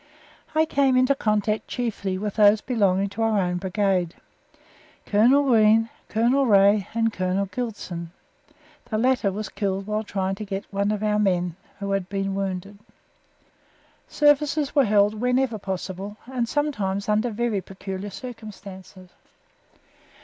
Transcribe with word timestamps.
I 0.55 0.65
came 0.65 0.97
into 0.97 1.13
contact 1.13 1.67
chiefly 1.67 2.17
with 2.17 2.33
those 2.37 2.59
belonging 2.59 3.07
to 3.09 3.21
our 3.21 3.37
own 3.37 3.57
Brigade. 3.57 4.15
Colonel 5.05 5.43
Green, 5.43 5.91
Colonel 6.09 6.47
Wray, 6.47 6.87
and 6.95 7.13
Captain 7.13 7.45
Gillitson; 7.51 8.09
the 8.89 8.97
latter 8.97 9.31
was 9.31 9.47
killed 9.49 9.85
while 9.85 10.03
trying 10.03 10.33
to 10.33 10.43
get 10.43 10.65
one 10.73 10.89
of 10.91 11.03
our 11.03 11.19
men 11.19 11.55
who 11.77 11.91
had 11.91 12.09
been 12.09 12.33
wounded. 12.33 12.79
Services 14.07 14.73
were 14.73 14.85
held 14.85 15.13
whenever 15.21 15.59
possible, 15.59 16.17
and 16.25 16.49
sometimes 16.49 17.07
under 17.07 17.29
very 17.29 17.61
peculiar 17.61 18.09
circumstances. 18.09 19.11